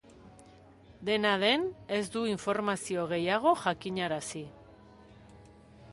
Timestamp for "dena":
1.09-1.33